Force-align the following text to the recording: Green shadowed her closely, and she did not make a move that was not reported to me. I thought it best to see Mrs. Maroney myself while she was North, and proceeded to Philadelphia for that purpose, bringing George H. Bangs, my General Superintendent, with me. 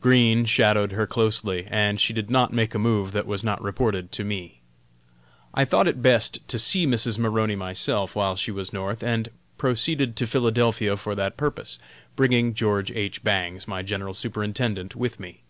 Green 0.00 0.46
shadowed 0.46 0.92
her 0.92 1.06
closely, 1.06 1.66
and 1.68 2.00
she 2.00 2.14
did 2.14 2.30
not 2.30 2.50
make 2.50 2.74
a 2.74 2.78
move 2.78 3.12
that 3.12 3.26
was 3.26 3.44
not 3.44 3.60
reported 3.60 4.10
to 4.12 4.24
me. 4.24 4.62
I 5.52 5.66
thought 5.66 5.86
it 5.86 6.00
best 6.00 6.38
to 6.48 6.58
see 6.58 6.86
Mrs. 6.86 7.18
Maroney 7.18 7.56
myself 7.56 8.16
while 8.16 8.36
she 8.36 8.50
was 8.50 8.72
North, 8.72 9.02
and 9.02 9.28
proceeded 9.58 10.16
to 10.16 10.26
Philadelphia 10.26 10.96
for 10.96 11.14
that 11.16 11.36
purpose, 11.36 11.78
bringing 12.14 12.54
George 12.54 12.90
H. 12.92 13.22
Bangs, 13.22 13.68
my 13.68 13.82
General 13.82 14.14
Superintendent, 14.14 14.96
with 14.96 15.20
me. 15.20 15.42